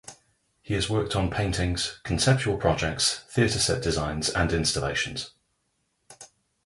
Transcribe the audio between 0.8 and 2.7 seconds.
worked on paintings, conceptual